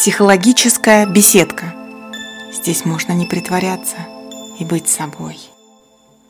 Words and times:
Психологическая 0.00 1.04
беседка. 1.04 1.74
Здесь 2.54 2.86
можно 2.86 3.12
не 3.12 3.26
притворяться 3.26 3.98
и 4.58 4.64
быть 4.64 4.88
собой. 4.88 5.36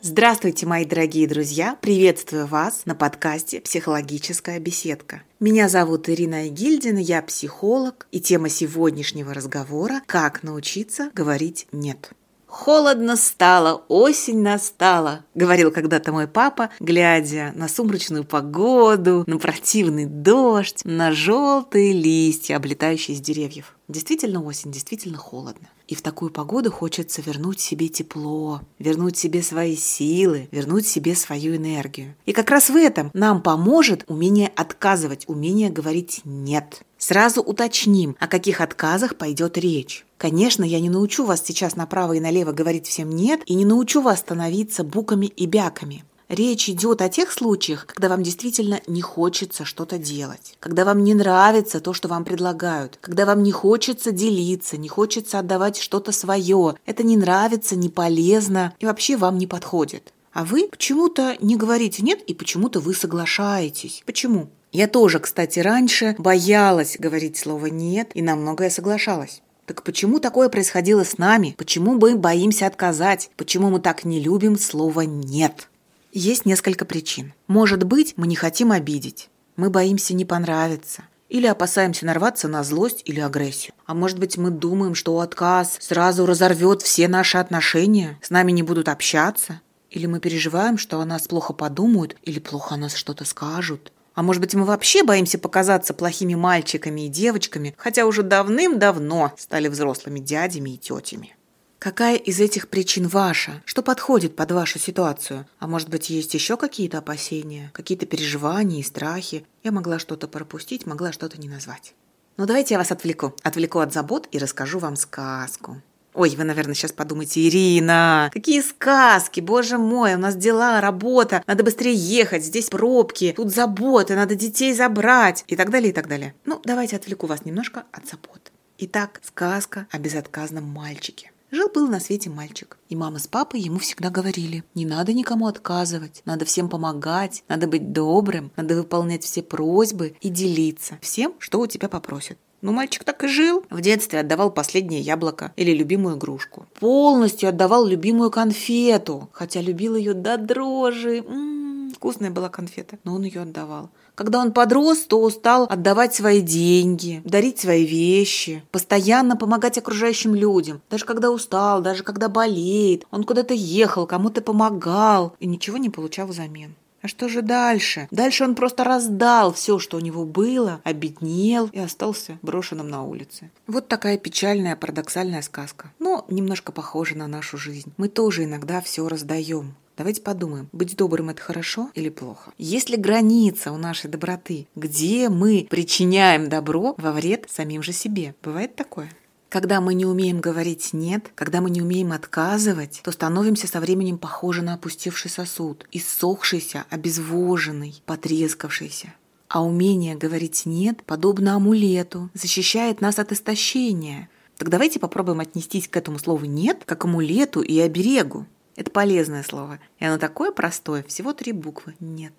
Здравствуйте, 0.01 0.65
мои 0.65 0.83
дорогие 0.83 1.25
друзья! 1.25 1.77
Приветствую 1.79 2.47
вас 2.47 2.81
на 2.83 2.95
подкасте 2.95 3.61
«Психологическая 3.61 4.59
беседка». 4.59 5.21
Меня 5.39 5.69
зовут 5.69 6.09
Ирина 6.09 6.49
Игильдина, 6.49 6.99
я 6.99 7.21
психолог, 7.21 8.07
и 8.11 8.19
тема 8.19 8.49
сегодняшнего 8.49 9.33
разговора– 9.33 10.01
«Как 10.05 10.43
научиться 10.43 11.09
говорить 11.15 11.67
нет». 11.71 12.11
«Холодно 12.51 13.15
стало, 13.15 13.85
осень 13.87 14.41
настала»,— 14.41 15.23
говорил 15.35 15.71
когда-то 15.71 16.11
мой 16.11 16.27
папа, 16.27 16.69
глядя 16.81 17.53
на 17.55 17.69
сумрачную 17.69 18.25
погоду, 18.25 19.23
на 19.25 19.37
противный 19.37 20.05
дождь, 20.05 20.81
на 20.83 21.13
желтые 21.13 21.93
листья, 21.93 22.57
облетающие 22.57 23.15
с 23.15 23.21
деревьев. 23.21 23.77
Действительно 23.87 24.43
осень, 24.43 24.69
действительно 24.69 25.17
холодно. 25.17 25.69
И 25.87 25.95
в 25.95 26.01
такую 26.01 26.29
погоду 26.29 26.71
хочется 26.71 27.21
вернуть 27.21 27.61
себе 27.61 27.87
тепло, 27.87 28.61
вернуть 28.79 29.17
себе 29.17 29.41
свои 29.41 29.77
силы, 29.77 30.49
вернуть 30.51 30.85
себе 30.85 31.15
свою 31.15 31.55
энергию. 31.55 32.15
И 32.25 32.33
как 32.33 32.49
раз 32.49 32.69
в 32.69 32.75
этом 32.75 33.11
нам 33.13 33.41
поможет 33.41 34.03
умение 34.07 34.51
отказывать, 34.55 35.23
умение 35.27 35.69
говорить 35.69 36.21
«нет». 36.25 36.83
Сразу 37.11 37.41
уточним, 37.41 38.15
о 38.21 38.27
каких 38.29 38.61
отказах 38.61 39.17
пойдет 39.17 39.57
речь. 39.57 40.05
Конечно, 40.17 40.63
я 40.63 40.79
не 40.79 40.89
научу 40.89 41.25
вас 41.25 41.43
сейчас 41.45 41.75
направо 41.75 42.13
и 42.13 42.21
налево 42.21 42.53
говорить 42.53 42.87
всем 42.87 43.09
«нет» 43.09 43.41
и 43.47 43.53
не 43.53 43.65
научу 43.65 44.01
вас 44.01 44.19
становиться 44.19 44.85
буками 44.85 45.25
и 45.25 45.45
бяками. 45.45 46.05
Речь 46.29 46.69
идет 46.69 47.01
о 47.01 47.09
тех 47.09 47.33
случаях, 47.33 47.85
когда 47.85 48.07
вам 48.07 48.23
действительно 48.23 48.79
не 48.87 49.01
хочется 49.01 49.65
что-то 49.65 49.97
делать, 49.97 50.55
когда 50.61 50.85
вам 50.85 51.03
не 51.03 51.13
нравится 51.13 51.81
то, 51.81 51.91
что 51.91 52.07
вам 52.07 52.23
предлагают, 52.23 52.97
когда 53.01 53.25
вам 53.25 53.43
не 53.43 53.51
хочется 53.51 54.13
делиться, 54.13 54.77
не 54.77 54.87
хочется 54.87 55.37
отдавать 55.37 55.75
что-то 55.75 56.13
свое. 56.13 56.75
Это 56.85 57.03
не 57.03 57.17
нравится, 57.17 57.75
не 57.75 57.89
полезно 57.89 58.73
и 58.79 58.85
вообще 58.85 59.17
вам 59.17 59.37
не 59.37 59.47
подходит. 59.47 60.13
А 60.31 60.45
вы 60.45 60.69
почему-то 60.71 61.35
не 61.41 61.57
говорите 61.57 62.03
«нет» 62.03 62.21
и 62.21 62.33
почему-то 62.33 62.79
вы 62.79 62.93
соглашаетесь. 62.93 64.01
Почему? 64.05 64.49
Я 64.71 64.87
тоже, 64.87 65.19
кстати, 65.19 65.59
раньше 65.59 66.15
боялась 66.17 66.95
говорить 66.97 67.37
слово 67.37 67.65
«нет» 67.65 68.11
и 68.13 68.21
на 68.21 68.37
многое 68.37 68.69
соглашалась. 68.69 69.41
Так 69.65 69.83
почему 69.83 70.19
такое 70.19 70.47
происходило 70.47 71.03
с 71.03 71.17
нами? 71.17 71.55
Почему 71.57 71.93
мы 71.93 72.15
боимся 72.15 72.67
отказать? 72.67 73.29
Почему 73.35 73.69
мы 73.69 73.81
так 73.81 74.05
не 74.05 74.21
любим 74.21 74.57
слово 74.57 75.01
«нет»? 75.01 75.67
Есть 76.13 76.45
несколько 76.45 76.85
причин. 76.85 77.33
Может 77.47 77.83
быть, 77.83 78.13
мы 78.15 78.27
не 78.27 78.35
хотим 78.35 78.71
обидеть. 78.71 79.29
Мы 79.57 79.69
боимся 79.69 80.13
не 80.13 80.23
понравиться. 80.23 81.03
Или 81.27 81.47
опасаемся 81.47 82.05
нарваться 82.05 82.47
на 82.47 82.63
злость 82.63 83.01
или 83.05 83.19
агрессию. 83.19 83.73
А 83.85 83.93
может 83.93 84.19
быть, 84.19 84.37
мы 84.37 84.51
думаем, 84.51 84.95
что 84.95 85.19
отказ 85.19 85.77
сразу 85.79 86.25
разорвет 86.25 86.81
все 86.81 87.07
наши 87.07 87.37
отношения, 87.37 88.17
с 88.21 88.29
нами 88.29 88.51
не 88.51 88.63
будут 88.63 88.89
общаться. 88.89 89.61
Или 89.89 90.05
мы 90.05 90.19
переживаем, 90.19 90.77
что 90.77 91.01
о 91.01 91.05
нас 91.05 91.27
плохо 91.27 91.51
подумают 91.51 92.15
или 92.23 92.39
плохо 92.39 92.75
о 92.75 92.77
нас 92.77 92.95
что-то 92.95 93.25
скажут. 93.25 93.91
А 94.13 94.23
может 94.23 94.41
быть, 94.41 94.53
мы 94.53 94.65
вообще 94.65 95.03
боимся 95.03 95.37
показаться 95.37 95.93
плохими 95.93 96.35
мальчиками 96.35 97.05
и 97.05 97.09
девочками, 97.09 97.73
хотя 97.77 98.05
уже 98.05 98.23
давным-давно 98.23 99.33
стали 99.37 99.67
взрослыми 99.67 100.19
дядями 100.19 100.71
и 100.71 100.77
тетями. 100.77 101.35
Какая 101.79 102.15
из 102.15 102.39
этих 102.39 102.67
причин 102.67 103.07
ваша? 103.07 103.63
Что 103.65 103.81
подходит 103.81 104.35
под 104.35 104.51
вашу 104.51 104.77
ситуацию? 104.77 105.47
А 105.57 105.67
может 105.67 105.89
быть, 105.89 106.11
есть 106.11 106.33
еще 106.35 106.55
какие-то 106.55 106.99
опасения, 106.99 107.71
какие-то 107.73 108.05
переживания 108.05 108.81
и 108.81 108.83
страхи? 108.83 109.47
Я 109.63 109.71
могла 109.71 109.97
что-то 109.97 110.27
пропустить, 110.27 110.85
могла 110.85 111.11
что-то 111.11 111.41
не 111.41 111.49
назвать. 111.49 111.95
Но 112.37 112.43
ну, 112.43 112.47
давайте 112.47 112.75
я 112.75 112.77
вас 112.77 112.91
отвлеку. 112.91 113.33
Отвлеку 113.41 113.79
от 113.79 113.93
забот 113.93 114.27
и 114.31 114.37
расскажу 114.37 114.77
вам 114.77 114.95
сказку. 114.95 115.81
Ой, 116.13 116.35
вы, 116.35 116.43
наверное, 116.43 116.73
сейчас 116.73 116.91
подумаете, 116.91 117.47
Ирина, 117.47 118.29
какие 118.33 118.61
сказки, 118.61 119.39
боже 119.39 119.77
мой, 119.77 120.15
у 120.15 120.17
нас 120.17 120.35
дела, 120.35 120.81
работа, 120.81 121.41
надо 121.47 121.63
быстрее 121.63 121.93
ехать, 121.93 122.43
здесь 122.43 122.67
пробки, 122.67 123.33
тут 123.35 123.53
заботы, 123.53 124.15
надо 124.15 124.35
детей 124.35 124.73
забрать 124.73 125.45
и 125.47 125.55
так 125.55 125.69
далее, 125.69 125.91
и 125.91 125.93
так 125.93 126.09
далее. 126.09 126.33
Ну, 126.45 126.61
давайте 126.65 126.97
отвлеку 126.97 127.27
вас 127.27 127.45
немножко 127.45 127.85
от 127.93 128.07
забот. 128.07 128.51
Итак, 128.77 129.21
сказка 129.23 129.87
о 129.89 129.99
безотказном 129.99 130.65
мальчике. 130.65 131.31
Жил-был 131.51 131.87
на 131.87 131.99
свете 131.99 132.29
мальчик, 132.29 132.77
и 132.89 132.95
мама 132.95 133.19
с 133.19 133.27
папой 133.27 133.59
ему 133.59 133.77
всегда 133.77 134.09
говорили, 134.09 134.63
не 134.73 134.85
надо 134.85 135.13
никому 135.13 135.47
отказывать, 135.47 136.21
надо 136.25 136.45
всем 136.45 136.69
помогать, 136.69 137.43
надо 137.49 137.67
быть 137.67 137.91
добрым, 137.91 138.51
надо 138.55 138.75
выполнять 138.75 139.23
все 139.23 139.43
просьбы 139.43 140.15
и 140.21 140.29
делиться 140.29 140.97
всем, 141.01 141.35
что 141.39 141.59
у 141.59 141.67
тебя 141.67 141.89
попросят. 141.89 142.37
Ну, 142.61 142.71
мальчик 142.71 143.03
так 143.03 143.23
и 143.23 143.27
жил. 143.27 143.63
В 143.69 143.81
детстве 143.81 144.19
отдавал 144.19 144.51
последнее 144.51 145.01
яблоко 145.01 145.51
или 145.55 145.71
любимую 145.71 146.17
игрушку. 146.17 146.67
Полностью 146.79 147.49
отдавал 147.49 147.85
любимую 147.85 148.29
конфету, 148.29 149.29
хотя 149.31 149.61
любил 149.61 149.95
ее 149.95 150.13
до 150.13 150.37
дрожи. 150.37 151.17
М-м, 151.17 151.91
вкусная 151.95 152.29
была 152.29 152.49
конфета, 152.49 152.99
но 153.03 153.15
он 153.15 153.23
ее 153.23 153.41
отдавал. 153.41 153.89
Когда 154.13 154.39
он 154.39 154.51
подрос, 154.51 154.99
то 154.99 155.21
устал 155.21 155.65
отдавать 155.69 156.13
свои 156.13 156.41
деньги, 156.41 157.21
дарить 157.25 157.59
свои 157.59 157.85
вещи, 157.85 158.63
постоянно 158.69 159.35
помогать 159.35 159.79
окружающим 159.79 160.35
людям. 160.35 160.81
Даже 160.91 161.05
когда 161.05 161.31
устал, 161.31 161.81
даже 161.81 162.03
когда 162.03 162.29
болеет, 162.29 163.07
он 163.09 163.23
куда-то 163.23 163.55
ехал, 163.55 164.05
кому-то 164.05 164.41
помогал 164.41 165.33
и 165.39 165.47
ничего 165.47 165.77
не 165.77 165.89
получал 165.89 166.27
взамен. 166.27 166.75
А 167.01 167.07
что 167.07 167.27
же 167.27 167.41
дальше? 167.41 168.07
Дальше 168.11 168.43
он 168.43 168.55
просто 168.55 168.83
раздал 168.83 169.53
все, 169.53 169.79
что 169.79 169.97
у 169.97 169.99
него 169.99 170.25
было, 170.25 170.81
обеднел 170.83 171.69
и 171.73 171.79
остался 171.79 172.37
брошенным 172.41 172.89
на 172.89 173.03
улице. 173.03 173.49
Вот 173.67 173.87
такая 173.87 174.17
печальная, 174.17 174.75
парадоксальная 174.75 175.41
сказка. 175.41 175.91
Но 175.99 176.25
немножко 176.29 176.71
похожа 176.71 177.17
на 177.17 177.27
нашу 177.27 177.57
жизнь. 177.57 177.91
Мы 177.97 178.07
тоже 178.07 178.43
иногда 178.43 178.81
все 178.81 179.07
раздаем. 179.07 179.75
Давайте 179.97 180.21
подумаем, 180.21 180.69
быть 180.71 180.95
добрым 180.95 181.29
это 181.29 181.41
хорошо 181.41 181.91
или 181.93 182.09
плохо? 182.09 182.51
Есть 182.57 182.89
ли 182.89 182.97
граница 182.97 183.71
у 183.71 183.77
нашей 183.77 184.09
доброты, 184.09 184.67
где 184.75 185.29
мы 185.29 185.67
причиняем 185.69 186.49
добро 186.49 186.95
во 186.97 187.11
вред 187.11 187.45
самим 187.49 187.83
же 187.83 187.91
себе? 187.91 188.33
Бывает 188.41 188.75
такое? 188.75 189.11
Когда 189.51 189.81
мы 189.81 189.95
не 189.95 190.05
умеем 190.05 190.39
говорить 190.39 190.93
«нет», 190.93 191.29
когда 191.35 191.59
мы 191.59 191.69
не 191.69 191.81
умеем 191.81 192.13
отказывать, 192.13 193.01
то 193.03 193.11
становимся 193.11 193.67
со 193.67 193.81
временем 193.81 194.17
похожи 194.17 194.61
на 194.61 194.75
опустевший 194.75 195.29
сосуд, 195.29 195.85
иссохшийся, 195.91 196.85
обезвоженный, 196.89 198.01
потрескавшийся. 198.05 199.13
А 199.49 199.61
умение 199.61 200.15
говорить 200.15 200.65
«нет» 200.65 201.03
подобно 201.03 201.57
амулету, 201.57 202.29
защищает 202.33 203.01
нас 203.01 203.19
от 203.19 203.33
истощения. 203.33 204.29
Так 204.55 204.69
давайте 204.69 205.01
попробуем 205.01 205.41
отнестись 205.41 205.89
к 205.89 205.97
этому 205.97 206.17
слову 206.17 206.45
«нет» 206.45 206.83
как 206.85 207.03
амулету 207.03 207.61
и 207.61 207.77
оберегу. 207.77 208.45
Это 208.77 208.89
полезное 208.89 209.43
слово, 209.43 209.79
и 209.99 210.05
оно 210.05 210.17
такое 210.17 210.51
простое, 210.53 211.03
всего 211.03 211.33
три 211.33 211.51
буквы 211.51 211.95
«нет» 211.99 212.33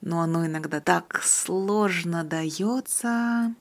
но 0.00 0.20
оно 0.20 0.46
иногда 0.46 0.80
так 0.80 1.22
сложно 1.24 2.24
дается. 2.24 3.54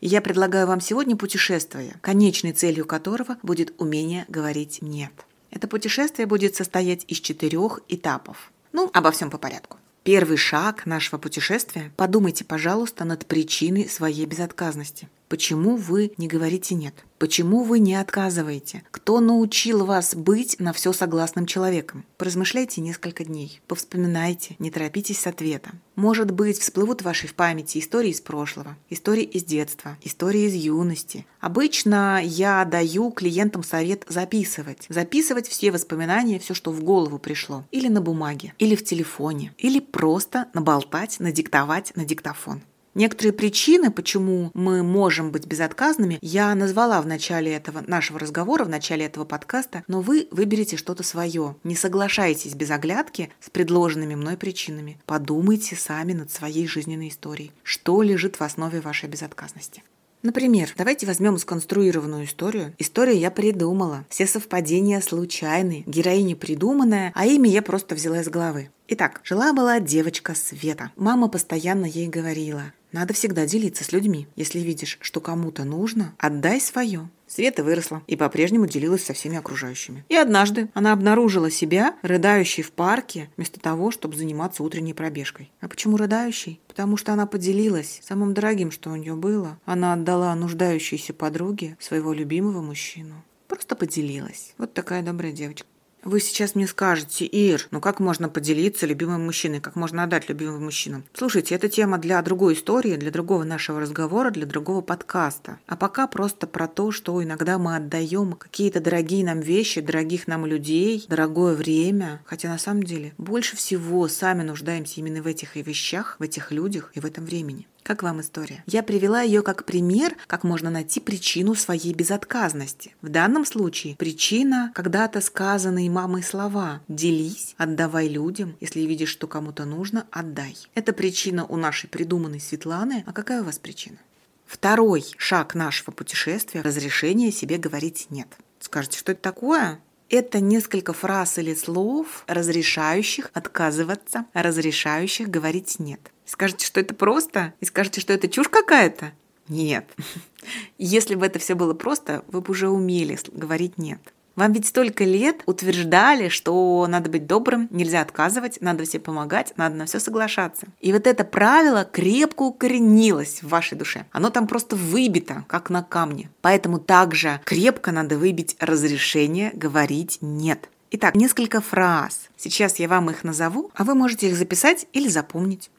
Я 0.00 0.20
предлагаю 0.20 0.66
вам 0.66 0.80
сегодня 0.80 1.16
путешествие, 1.16 1.96
конечной 2.00 2.52
целью 2.52 2.86
которого 2.86 3.36
будет 3.42 3.74
умение 3.78 4.24
говорить 4.28 4.82
«нет». 4.82 5.12
Это 5.50 5.68
путешествие 5.68 6.26
будет 6.26 6.54
состоять 6.54 7.04
из 7.08 7.18
четырех 7.20 7.80
этапов. 7.88 8.52
Ну, 8.72 8.90
обо 8.92 9.10
всем 9.10 9.30
по 9.30 9.38
порядку. 9.38 9.78
Первый 10.02 10.36
шаг 10.36 10.86
нашего 10.86 11.18
путешествия– 11.18 11.90
подумайте, 11.96 12.44
пожалуйста, 12.44 13.04
над 13.04 13.26
причиной 13.26 13.88
своей 13.88 14.26
безотказности. 14.26 15.08
Почему 15.28 15.76
вы 15.76 16.12
не 16.18 16.28
говорите 16.28 16.74
«нет»? 16.74 16.94
Почему 17.18 17.64
вы 17.64 17.78
не 17.78 17.94
отказываете? 17.94 18.84
Кто 18.90 19.20
научил 19.20 19.86
вас 19.86 20.14
быть 20.14 20.60
на 20.60 20.72
все 20.74 20.92
согласным 20.92 21.46
человеком? 21.46 22.04
Поразмышляйте 22.18 22.82
несколько 22.82 23.24
дней, 23.24 23.60
повспоминайте, 23.66 24.54
не 24.58 24.70
торопитесь 24.70 25.20
с 25.20 25.26
ответом. 25.26 25.80
Может 25.94 26.30
быть, 26.30 26.58
всплывут 26.58 27.00
в 27.00 27.04
вашей 27.06 27.28
в 27.28 27.34
памяти 27.34 27.78
истории 27.78 28.10
из 28.10 28.20
прошлого, 28.20 28.76
истории 28.90 29.24
из 29.24 29.44
детства, 29.44 29.96
истории 30.02 30.42
из 30.42 30.54
юности. 30.54 31.26
Обычно 31.40 32.20
я 32.22 32.64
даю 32.66 33.10
клиентам 33.10 33.62
совет 33.62 34.04
записывать. 34.08 34.86
Записывать 34.90 35.48
все 35.48 35.72
воспоминания, 35.72 36.38
все, 36.38 36.52
что 36.52 36.70
в 36.70 36.84
голову 36.84 37.18
пришло. 37.18 37.64
Или 37.70 37.88
на 37.88 38.02
бумаге, 38.02 38.52
или 38.58 38.76
в 38.76 38.84
телефоне, 38.84 39.54
или 39.56 39.80
просто 39.80 40.48
наболтать, 40.52 41.18
надиктовать 41.18 41.96
на 41.96 42.04
диктофон. 42.04 42.60
Некоторые 42.96 43.34
причины, 43.34 43.90
почему 43.90 44.50
мы 44.54 44.82
можем 44.82 45.30
быть 45.30 45.46
безотказными, 45.46 46.18
я 46.22 46.54
назвала 46.54 47.02
в 47.02 47.06
начале 47.06 47.52
этого 47.52 47.84
нашего 47.86 48.18
разговора, 48.18 48.64
в 48.64 48.70
начале 48.70 49.04
этого 49.04 49.26
подкаста, 49.26 49.84
но 49.86 50.00
вы 50.00 50.28
выберете 50.30 50.78
что-то 50.78 51.02
свое. 51.02 51.56
Не 51.62 51.76
соглашайтесь 51.76 52.54
без 52.54 52.70
оглядки 52.70 53.28
с 53.38 53.50
предложенными 53.50 54.14
мной 54.14 54.38
причинами. 54.38 54.98
Подумайте 55.04 55.76
сами 55.76 56.14
над 56.14 56.30
своей 56.30 56.66
жизненной 56.66 57.08
историей. 57.08 57.52
Что 57.62 58.00
лежит 58.00 58.40
в 58.40 58.42
основе 58.42 58.80
вашей 58.80 59.10
безотказности? 59.10 59.82
Например, 60.22 60.72
давайте 60.76 61.06
возьмем 61.06 61.38
сконструированную 61.38 62.24
историю. 62.24 62.74
Историю 62.78 63.18
я 63.18 63.30
придумала. 63.30 64.04
Все 64.08 64.26
совпадения 64.26 65.00
случайны. 65.00 65.84
Героиня 65.86 66.36
придуманная, 66.36 67.12
а 67.14 67.26
имя 67.26 67.50
я 67.50 67.62
просто 67.62 67.94
взяла 67.94 68.20
из 68.20 68.28
головы. 68.28 68.70
Итак, 68.88 69.20
жила-была 69.24 69.80
девочка 69.80 70.34
Света. 70.34 70.92
Мама 70.96 71.28
постоянно 71.28 71.86
ей 71.86 72.08
говорила, 72.08 72.72
надо 72.92 73.14
всегда 73.14 73.46
делиться 73.46 73.84
с 73.84 73.92
людьми. 73.92 74.26
Если 74.36 74.60
видишь, 74.60 74.98
что 75.00 75.20
кому-то 75.20 75.64
нужно, 75.64 76.14
отдай 76.18 76.60
свое. 76.60 77.10
Света 77.26 77.64
выросла 77.64 78.02
и 78.06 78.16
по-прежнему 78.16 78.66
делилась 78.66 79.04
со 79.04 79.12
всеми 79.12 79.36
окружающими. 79.36 80.04
И 80.08 80.14
однажды 80.14 80.68
она 80.74 80.92
обнаружила 80.92 81.50
себя 81.50 81.96
рыдающей 82.02 82.62
в 82.62 82.72
парке 82.72 83.28
вместо 83.36 83.60
того, 83.60 83.90
чтобы 83.90 84.16
заниматься 84.16 84.62
утренней 84.62 84.94
пробежкой. 84.94 85.50
А 85.60 85.68
почему 85.68 85.96
рыдающей? 85.96 86.60
Потому 86.68 86.96
что 86.96 87.12
она 87.12 87.26
поделилась 87.26 88.00
самым 88.04 88.32
дорогим, 88.34 88.70
что 88.70 88.90
у 88.90 88.96
нее 88.96 89.14
было. 89.14 89.58
Она 89.64 89.92
отдала 89.94 90.34
нуждающейся 90.34 91.14
подруге 91.14 91.76
своего 91.80 92.12
любимого 92.12 92.62
мужчину. 92.62 93.24
Просто 93.48 93.76
поделилась. 93.76 94.54
Вот 94.58 94.74
такая 94.74 95.02
добрая 95.02 95.32
девочка. 95.32 95.66
Вы 96.04 96.20
сейчас 96.20 96.54
мне 96.54 96.68
скажете, 96.68 97.26
Ир, 97.26 97.66
ну 97.72 97.80
как 97.80 97.98
можно 97.98 98.28
поделиться 98.28 98.86
любимым 98.86 99.24
мужчиной, 99.24 99.60
как 99.60 99.74
можно 99.74 100.04
отдать 100.04 100.28
любимым 100.28 100.64
мужчинам? 100.64 101.04
Слушайте, 101.12 101.54
это 101.56 101.68
тема 101.68 101.98
для 101.98 102.22
другой 102.22 102.54
истории, 102.54 102.96
для 102.96 103.10
другого 103.10 103.42
нашего 103.42 103.80
разговора, 103.80 104.30
для 104.30 104.46
другого 104.46 104.82
подкаста. 104.82 105.58
А 105.66 105.74
пока 105.74 106.06
просто 106.06 106.46
про 106.46 106.68
то, 106.68 106.92
что 106.92 107.22
иногда 107.22 107.58
мы 107.58 107.74
отдаем 107.74 108.34
какие-то 108.34 108.80
дорогие 108.80 109.24
нам 109.24 109.40
вещи, 109.40 109.80
дорогих 109.80 110.28
нам 110.28 110.46
людей, 110.46 111.04
дорогое 111.08 111.54
время, 111.54 112.22
хотя 112.24 112.48
на 112.48 112.58
самом 112.58 112.84
деле 112.84 113.12
больше 113.18 113.56
всего 113.56 114.06
сами 114.06 114.42
нуждаемся 114.42 115.00
именно 115.00 115.22
в 115.22 115.26
этих 115.26 115.56
вещах, 115.56 116.16
в 116.20 116.22
этих 116.22 116.52
людях 116.52 116.92
и 116.94 117.00
в 117.00 117.04
этом 117.04 117.24
времени. 117.24 117.66
Как 117.86 118.02
вам 118.02 118.20
история? 118.20 118.64
Я 118.66 118.82
привела 118.82 119.22
ее 119.22 119.42
как 119.42 119.64
пример, 119.64 120.16
как 120.26 120.42
можно 120.42 120.70
найти 120.70 120.98
причину 120.98 121.54
своей 121.54 121.94
безотказности. 121.94 122.96
В 123.00 123.08
данном 123.08 123.46
случае 123.46 123.94
причина 123.94 124.72
когда-то 124.74 125.20
сказанные 125.20 125.88
мамой 125.88 126.24
слова 126.24 126.80
«делись», 126.88 127.54
«отдавай 127.58 128.08
людям», 128.08 128.56
если 128.58 128.80
видишь, 128.80 129.10
что 129.10 129.28
кому-то 129.28 129.66
нужно, 129.66 130.04
отдай. 130.10 130.56
Это 130.74 130.92
причина 130.92 131.46
у 131.46 131.56
нашей 131.56 131.88
придуманной 131.88 132.40
Светланы. 132.40 133.04
А 133.06 133.12
какая 133.12 133.42
у 133.42 133.44
вас 133.44 133.60
причина? 133.60 133.98
Второй 134.46 135.04
шаг 135.16 135.54
нашего 135.54 135.92
путешествия– 135.92 136.62
разрешение 136.62 137.30
себе 137.30 137.56
говорить 137.56 138.08
«нет». 138.10 138.26
Скажете, 138.58 138.98
что 138.98 139.12
это 139.12 139.22
такое? 139.22 139.78
Это 140.08 140.38
несколько 140.40 140.92
фраз 140.92 141.38
или 141.38 141.54
слов, 141.54 142.24
разрешающих 142.28 143.30
отказываться, 143.32 144.26
разрешающих 144.34 145.28
говорить 145.28 145.80
«нет». 145.80 146.00
Скажете, 146.24 146.66
что 146.66 146.80
это 146.80 146.94
просто? 146.94 147.54
И 147.60 147.64
скажете, 147.64 148.00
что 148.00 148.12
это 148.12 148.28
чушь 148.28 148.48
какая-то? 148.48 149.12
Нет. 149.48 149.88
Если 150.78 151.14
бы 151.16 151.26
это 151.26 151.38
все 151.38 151.54
было 151.54 151.74
просто, 151.74 152.24
вы 152.28 152.40
бы 152.40 152.52
уже 152.52 152.68
умели 152.68 153.18
говорить 153.32 153.78
«нет». 153.78 154.00
Вам 154.36 154.52
ведь 154.52 154.66
столько 154.66 155.04
лет 155.04 155.42
утверждали, 155.46 156.28
что 156.28 156.86
надо 156.86 157.08
быть 157.08 157.26
добрым, 157.26 157.68
нельзя 157.70 158.02
отказывать, 158.02 158.60
надо 158.60 158.84
все 158.84 159.00
помогать, 159.00 159.54
надо 159.56 159.76
на 159.76 159.86
все 159.86 159.98
соглашаться. 159.98 160.66
И 160.80 160.92
вот 160.92 161.06
это 161.06 161.24
правило 161.24 161.88
крепко 161.90 162.42
укоренилось 162.42 163.42
в 163.42 163.48
вашей 163.48 163.78
душе. 163.78 164.04
Оно 164.12 164.28
там 164.28 164.46
просто 164.46 164.76
выбито, 164.76 165.46
как 165.48 165.70
на 165.70 165.82
камне. 165.82 166.30
Поэтому 166.42 166.78
также 166.78 167.40
крепко 167.44 167.92
надо 167.92 168.18
выбить 168.18 168.56
разрешение 168.60 169.52
говорить 169.54 170.18
«нет». 170.20 170.68
Итак, 170.90 171.14
несколько 171.16 171.60
фраз. 171.60 172.28
Сейчас 172.36 172.78
я 172.78 172.88
вам 172.88 173.10
их 173.10 173.24
назову, 173.24 173.70
а 173.74 173.84
вы 173.84 173.94
можете 173.94 174.28
их 174.28 174.36
записать 174.36 174.86
или 174.92 175.08
запомнить. 175.08 175.70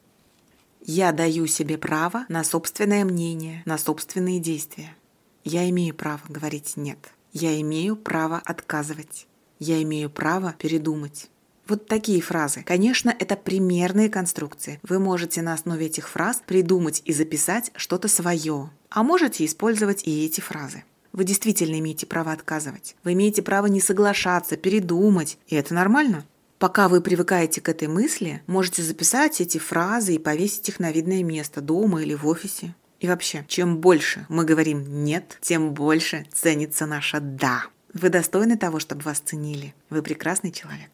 Я 0.81 1.11
даю 1.11 1.45
себе 1.47 1.77
право 1.77 2.25
на 2.27 2.43
собственное 2.43 3.05
мнение, 3.05 3.61
на 3.65 3.77
собственные 3.77 4.39
действия. 4.39 4.95
Я 5.43 5.69
имею 5.69 5.93
право 5.93 6.21
говорить 6.27 6.73
«нет». 6.75 6.97
Я 7.39 7.61
имею 7.61 7.95
право 7.95 8.41
отказывать. 8.43 9.27
Я 9.59 9.79
имею 9.83 10.09
право 10.09 10.55
передумать. 10.57 11.29
Вот 11.67 11.85
такие 11.85 12.19
фразы. 12.19 12.63
Конечно, 12.63 13.13
это 13.19 13.35
примерные 13.35 14.09
конструкции. 14.09 14.79
Вы 14.81 14.97
можете 14.97 15.43
на 15.43 15.53
основе 15.53 15.85
этих 15.85 16.09
фраз 16.09 16.41
придумать 16.47 17.03
и 17.05 17.13
записать 17.13 17.71
что-то 17.75 18.07
свое. 18.07 18.71
А 18.89 19.03
можете 19.03 19.45
использовать 19.45 20.07
и 20.07 20.25
эти 20.25 20.41
фразы. 20.41 20.83
Вы 21.13 21.25
действительно 21.25 21.77
имеете 21.77 22.07
право 22.07 22.31
отказывать. 22.31 22.95
Вы 23.03 23.13
имеете 23.13 23.43
право 23.43 23.67
не 23.67 23.81
соглашаться, 23.81 24.57
передумать. 24.57 25.37
И 25.45 25.55
это 25.55 25.75
нормально. 25.75 26.25
Пока 26.57 26.89
вы 26.89 27.01
привыкаете 27.01 27.61
к 27.61 27.69
этой 27.69 27.87
мысли, 27.87 28.41
можете 28.47 28.81
записать 28.81 29.41
эти 29.41 29.59
фразы 29.59 30.15
и 30.15 30.19
повесить 30.19 30.69
их 30.69 30.79
на 30.79 30.91
видное 30.91 31.21
место 31.21 31.61
дома 31.61 32.01
или 32.01 32.15
в 32.15 32.25
офисе. 32.25 32.73
И 32.99 33.07
вообще, 33.07 33.45
чем 33.47 33.77
больше 33.77 34.25
мы 34.29 34.43
говорим 34.43 35.03
«нет», 35.03 35.37
тем 35.41 35.73
больше 35.73 36.25
ценится 36.33 36.85
наше 36.85 37.19
«да». 37.19 37.65
Вы 37.93 38.09
достойны 38.09 38.57
того, 38.57 38.79
чтобы 38.79 39.01
вас 39.01 39.19
ценили. 39.19 39.73
Вы 39.89 40.01
прекрасный 40.01 40.51
человек. 40.51 40.89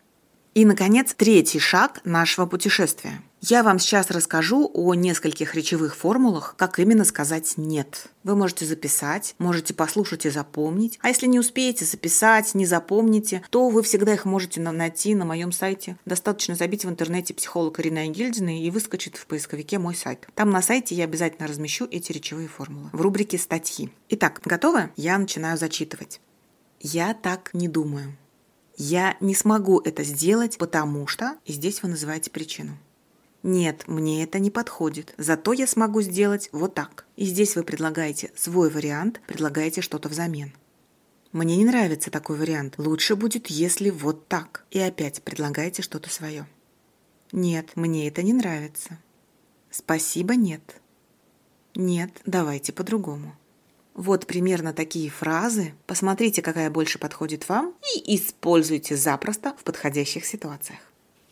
И, 0.54 0.66
наконец, 0.66 1.16
третий 1.16 1.60
шаг 1.60 2.02
нашего 2.04 2.46
путешествия. 2.46 3.22
Я 3.42 3.64
вам 3.64 3.80
сейчас 3.80 4.12
расскажу 4.12 4.70
о 4.74 4.94
нескольких 4.94 5.56
речевых 5.56 5.96
формулах, 5.96 6.54
как 6.58 6.80
именно 6.80 7.04
сказать 7.04 7.56
«нет». 7.58 8.08
Вы 8.24 8.36
можете 8.36 8.66
записать, 8.66 9.36
можете 9.38 9.74
послушать 9.74 10.26
и 10.26 10.30
запомнить. 10.30 10.98
А 11.02 11.10
если 11.10 11.26
не 11.26 11.40
успеете 11.40 11.84
записать, 11.84 12.54
не 12.54 12.66
запомните, 12.66 13.44
то 13.50 13.68
вы 13.68 13.82
всегда 13.84 14.14
их 14.14 14.26
можете 14.26 14.62
найти 14.62 15.16
на 15.16 15.26
моем 15.26 15.52
сайте. 15.52 15.98
Достаточно 16.06 16.56
забить 16.56 16.86
в 16.86 16.90
интернете 16.90 17.34
психолог 17.34 17.80
Ирина 17.80 18.08
Гильдина 18.08 18.62
и 18.62 18.70
выскочит 18.70 19.18
в 19.18 19.26
поисковике 19.26 19.80
мой 19.80 19.96
сайт. 19.96 20.28
Там 20.36 20.52
на 20.52 20.62
сайте 20.62 20.96
я 20.96 21.04
обязательно 21.04 21.48
размещу 21.48 21.86
эти 21.92 22.12
речевые 22.12 22.48
формулы 22.48 22.92
в 22.94 23.02
рубрике 23.02 23.38
«Статьи». 23.38 23.90
Итак, 24.10 24.40
готовы? 24.46 24.92
Я 24.96 25.18
начинаю 25.18 25.58
зачитывать. 25.58 26.22
Я 26.80 27.14
так 27.14 27.50
не 27.54 27.68
думаю. 27.68 28.16
Я 28.86 29.16
не 29.22 29.34
смогу 29.34 29.80
это 29.80 30.04
сделать, 30.04 30.58
потому 30.58 31.08
что... 31.08 31.38
И 31.46 31.54
здесь 31.54 31.82
вы 31.82 31.88
называете 31.88 32.30
причину. 32.30 32.78
Нет, 33.42 33.88
мне 33.88 34.26
это 34.26 34.40
не 34.40 34.52
подходит. 34.52 35.14
Зато 35.18 35.54
я 35.54 35.68
смогу 35.68 36.02
сделать 36.02 36.50
вот 36.52 36.74
так. 36.74 37.06
И 37.16 37.24
здесь 37.24 37.56
вы 37.56 37.64
предлагаете 37.64 38.34
свой 38.36 38.70
вариант, 38.70 39.22
предлагаете 39.26 39.80
что-то 39.80 40.10
взамен. 40.10 40.52
Мне 41.32 41.56
не 41.56 41.64
нравится 41.64 42.12
такой 42.12 42.36
вариант. 42.36 42.74
Лучше 42.78 43.16
будет, 43.16 43.48
если 43.48 43.90
вот 43.90 44.28
так. 44.28 44.66
И 44.70 44.80
опять 44.80 45.24
предлагаете 45.24 45.82
что-то 45.82 46.10
свое. 46.10 46.46
Нет, 47.32 47.70
мне 47.76 48.10
это 48.10 48.22
не 48.22 48.34
нравится. 48.34 49.00
Спасибо, 49.72 50.36
нет. 50.36 50.82
Нет, 51.74 52.12
давайте 52.26 52.74
по-другому. 52.74 53.34
Вот 53.94 54.26
примерно 54.26 54.74
такие 54.74 55.10
фразы. 55.10 55.74
Посмотрите, 55.86 56.42
какая 56.42 56.70
больше 56.70 57.00
подходит 57.00 57.48
вам, 57.48 57.74
и 57.96 58.16
используйте 58.16 58.96
запросто 58.96 59.54
в 59.60 59.64
подходящих 59.64 60.26
ситуациях. 60.26 60.80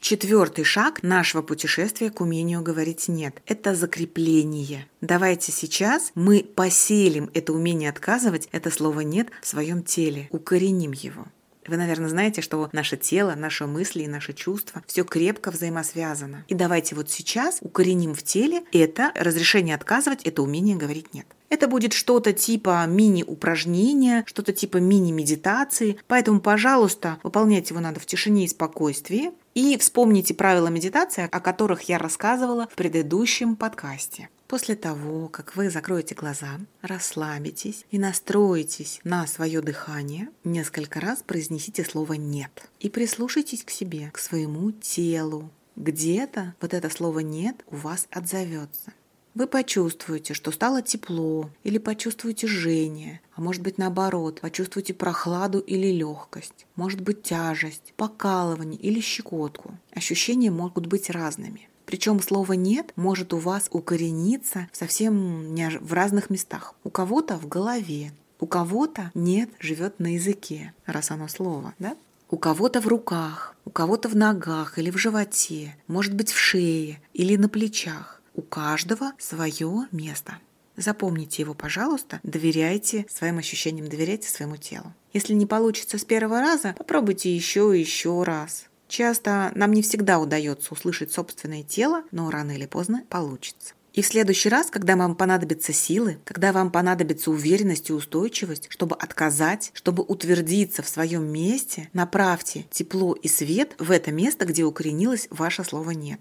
Четвертый 0.01 0.63
шаг 0.63 1.03
нашего 1.03 1.43
путешествия 1.43 2.09
к 2.09 2.21
умению 2.21 2.63
говорить 2.63 3.07
«нет»– 3.07 3.39
это 3.45 3.75
закрепление. 3.75 4.87
Давайте 4.99 5.51
сейчас 5.51 6.11
мы 6.15 6.43
поселим 6.43 7.29
это 7.35 7.53
умение 7.53 7.91
отказывать, 7.91 8.49
это 8.51 8.71
слово 8.71 9.01
«нет» 9.01 9.29
в 9.43 9.47
своем 9.47 9.83
теле, 9.83 10.27
укореним 10.31 10.91
его. 10.91 11.27
Вы, 11.67 11.77
наверное, 11.77 12.09
знаете, 12.09 12.41
что 12.41 12.69
наше 12.71 12.97
тело, 12.97 13.35
наши 13.35 13.67
мысли 13.67 14.03
и 14.03 14.07
наши 14.07 14.33
чувства 14.33 14.81
все 14.87 15.03
крепко 15.03 15.51
взаимосвязано. 15.51 16.43
И 16.47 16.55
давайте 16.55 16.95
вот 16.95 17.09
сейчас 17.09 17.59
укореним 17.61 18.13
в 18.15 18.23
теле 18.23 18.63
это 18.71 19.11
разрешение 19.15 19.75
отказывать, 19.75 20.23
это 20.23 20.41
умение 20.41 20.75
говорить 20.75 21.13
«нет». 21.13 21.25
Это 21.49 21.67
будет 21.67 21.91
что-то 21.91 22.31
типа 22.31 22.85
мини-упражнения, 22.87 24.23
что-то 24.25 24.53
типа 24.53 24.77
мини-медитации. 24.77 25.97
Поэтому, 26.07 26.39
пожалуйста, 26.39 27.17
выполнять 27.23 27.69
его 27.69 27.81
надо 27.81 27.99
в 27.99 28.05
тишине 28.05 28.45
и 28.45 28.47
спокойствии. 28.47 29.31
И 29.53 29.77
вспомните 29.77 30.33
правила 30.33 30.69
медитации, 30.69 31.27
о 31.29 31.41
которых 31.41 31.81
я 31.83 31.97
рассказывала 31.97 32.69
в 32.71 32.75
предыдущем 32.75 33.57
подкасте. 33.57 34.29
После 34.51 34.75
того, 34.75 35.29
как 35.29 35.55
вы 35.55 35.69
закроете 35.69 36.13
глаза, 36.13 36.59
расслабитесь 36.81 37.85
и 37.89 37.97
настроитесь 37.97 38.99
на 39.05 39.25
свое 39.25 39.61
дыхание, 39.61 40.27
несколько 40.43 40.99
раз 40.99 41.23
произнесите 41.25 41.85
слово 41.85 42.15
«нет» 42.15 42.69
и 42.81 42.89
прислушайтесь 42.89 43.63
к 43.63 43.69
себе, 43.69 44.11
к 44.11 44.17
своему 44.17 44.73
телу. 44.73 45.49
Где-то 45.77 46.53
вот 46.59 46.73
это 46.73 46.89
слово 46.89 47.19
«нет» 47.19 47.63
у 47.67 47.77
вас 47.77 48.07
отзовется. 48.11 48.91
Вы 49.35 49.47
почувствуете, 49.47 50.33
что 50.33 50.51
стало 50.51 50.81
тепло, 50.81 51.49
или 51.63 51.77
почувствуете 51.77 52.47
жжение, 52.47 53.21
а 53.33 53.39
может 53.39 53.61
быть 53.61 53.77
наоборот, 53.77 54.41
почувствуете 54.41 54.93
прохладу 54.93 55.59
или 55.59 55.93
легкость, 55.93 56.67
может 56.75 56.99
быть 56.99 57.23
тяжесть, 57.23 57.93
покалывание 57.95 58.77
или 58.81 58.99
щекотку. 58.99 59.77
Ощущения 59.93 60.51
могут 60.51 60.87
быть 60.87 61.09
разными. 61.09 61.69
Причем 61.91 62.21
слово 62.21 62.53
«нет» 62.53 62.93
может 62.95 63.33
у 63.33 63.37
вас 63.37 63.67
укорениться 63.69 64.69
совсем 64.71 65.53
в 65.81 65.91
разных 65.91 66.29
местах. 66.29 66.73
У 66.85 66.89
кого-то 66.89 67.35
в 67.35 67.49
голове, 67.49 68.13
у 68.39 68.47
кого-то 68.47 69.11
«нет» 69.13 69.49
живет 69.59 69.99
на 69.99 70.13
языке, 70.13 70.73
раз 70.85 71.11
оно 71.11 71.27
слово, 71.27 71.73
да? 71.79 71.97
У 72.29 72.37
кого-то 72.37 72.79
в 72.79 72.87
руках, 72.87 73.57
у 73.65 73.71
кого-то 73.71 74.07
в 74.07 74.15
ногах 74.15 74.79
или 74.79 74.89
в 74.89 74.97
животе, 74.97 75.75
может 75.87 76.13
быть 76.13 76.31
в 76.31 76.37
шее 76.37 77.01
или 77.13 77.35
на 77.35 77.49
плечах. 77.49 78.21
У 78.35 78.41
каждого 78.41 79.11
свое 79.19 79.87
место. 79.91 80.37
Запомните 80.77 81.41
его, 81.41 81.53
пожалуйста, 81.53 82.21
доверяйте 82.23 83.05
своим 83.09 83.37
ощущениям, 83.37 83.89
доверяйте 83.89 84.29
своему 84.29 84.55
телу. 84.55 84.93
Если 85.11 85.33
не 85.33 85.45
получится 85.45 85.97
с 85.97 86.05
первого 86.05 86.39
раза, 86.39 86.73
попробуйте 86.77 87.35
еще 87.35 87.77
и 87.77 87.81
еще 87.81 88.23
раз. 88.23 88.69
Часто 88.91 89.53
нам 89.55 89.71
не 89.71 89.81
всегда 89.81 90.19
удается 90.19 90.73
услышать 90.73 91.13
собственное 91.13 91.63
тело, 91.63 92.03
но 92.11 92.29
рано 92.29 92.51
или 92.51 92.65
поздно 92.65 93.05
получится. 93.07 93.73
И 93.93 94.01
в 94.01 94.05
следующий 94.05 94.49
раз, 94.49 94.69
когда 94.69 94.97
вам 94.97 95.15
понадобятся 95.15 95.71
силы, 95.71 96.19
когда 96.25 96.51
вам 96.51 96.73
понадобится 96.73 97.31
уверенность 97.31 97.89
и 97.89 97.93
устойчивость, 97.93 98.67
чтобы 98.69 98.97
отказать, 98.97 99.71
чтобы 99.75 100.03
утвердиться 100.03 100.83
в 100.83 100.89
своем 100.89 101.25
месте, 101.25 101.89
направьте 101.93 102.65
тепло 102.69 103.13
и 103.13 103.29
свет 103.29 103.75
в 103.79 103.91
это 103.91 104.11
место, 104.11 104.43
где 104.43 104.65
укоренилось 104.65 105.27
ваше 105.29 105.63
слово 105.63 105.91
«нет». 105.91 106.19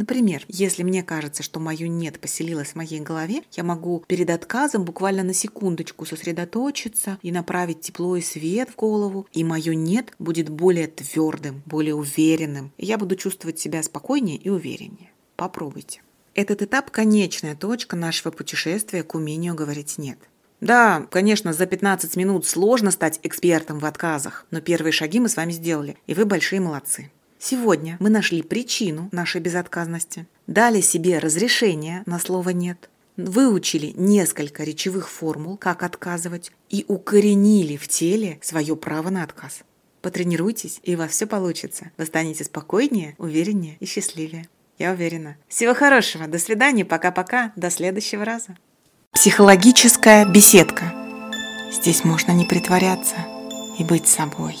Например, 0.00 0.42
если 0.48 0.82
мне 0.82 1.02
кажется, 1.02 1.42
что 1.42 1.60
мое 1.60 1.86
«нет» 1.86 2.20
поселилось 2.20 2.68
в 2.68 2.74
моей 2.74 3.00
голове, 3.00 3.42
я 3.52 3.62
могу 3.62 4.02
перед 4.06 4.30
отказом 4.30 4.86
буквально 4.86 5.22
на 5.22 5.34
секундочку 5.34 6.06
сосредоточиться 6.06 7.18
и 7.20 7.30
направить 7.30 7.82
тепло 7.82 8.16
и 8.16 8.22
свет 8.22 8.70
в 8.70 8.76
голову, 8.76 9.26
и 9.30 9.44
мое 9.44 9.74
«нет» 9.74 10.14
будет 10.18 10.48
более 10.48 10.86
твердым, 10.86 11.62
более 11.66 11.94
уверенным, 11.94 12.72
и 12.78 12.86
я 12.86 12.96
буду 12.96 13.14
чувствовать 13.14 13.58
себя 13.58 13.82
спокойнее 13.82 14.38
и 14.38 14.48
увереннее. 14.48 15.10
Попробуйте. 15.36 16.00
Этот 16.34 16.62
этап– 16.62 16.90
конечная 16.92 17.54
точка 17.54 17.94
нашего 17.94 18.32
путешествия 18.32 19.02
к 19.02 19.14
умению 19.14 19.54
говорить 19.54 19.98
«нет». 19.98 20.18
Да, 20.62 21.06
конечно, 21.10 21.52
за 21.52 21.66
15 21.66 22.16
минут 22.16 22.46
сложно 22.46 22.90
стать 22.90 23.20
экспертом 23.22 23.78
в 23.78 23.84
отказах, 23.84 24.46
но 24.50 24.62
первые 24.62 24.92
шаги 24.92 25.20
мы 25.20 25.28
с 25.28 25.36
вами 25.36 25.52
сделали, 25.52 25.98
и 26.06 26.14
вы 26.14 26.24
большие 26.24 26.62
молодцы. 26.62 27.10
Сегодня 27.42 27.96
мы 28.00 28.10
нашли 28.10 28.42
причину 28.42 29.08
нашей 29.12 29.40
безотказности, 29.40 30.26
дали 30.46 30.82
себе 30.82 31.18
разрешение 31.18 32.02
на 32.04 32.18
слово 32.18 32.50
«нет», 32.50 32.90
выучили 33.16 33.94
несколько 33.96 34.62
речевых 34.62 35.08
формул, 35.08 35.56
как 35.56 35.82
отказывать, 35.82 36.52
и 36.68 36.84
укоренили 36.86 37.76
в 37.76 37.88
теле 37.88 38.38
свое 38.42 38.76
право 38.76 39.08
на 39.08 39.24
отказ. 39.24 39.62
Потренируйтесь, 40.02 40.80
и 40.82 40.94
у 40.94 40.98
вас 40.98 41.12
все 41.12 41.26
получится. 41.26 41.90
Вы 41.96 42.04
станете 42.04 42.44
спокойнее, 42.44 43.14
увереннее 43.18 43.78
и 43.80 43.86
счастливее. 43.86 44.46
Я 44.78 44.92
уверена. 44.92 45.36
Всего 45.48 45.74
хорошего. 45.74 46.26
До 46.26 46.38
свидания. 46.38 46.86
Пока-пока. 46.86 47.52
До 47.54 47.70
следующего 47.70 48.24
раза. 48.24 48.56
Психологическая 49.12 50.24
беседка. 50.24 50.94
Здесь 51.70 52.04
можно 52.04 52.32
не 52.32 52.46
притворяться 52.46 53.16
и 53.78 53.84
быть 53.84 54.06
собой. 54.06 54.56